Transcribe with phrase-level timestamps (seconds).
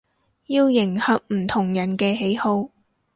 [0.47, 2.69] 要迎合唔同人嘅喜好